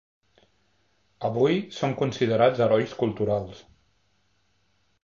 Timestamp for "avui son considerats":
1.29-2.65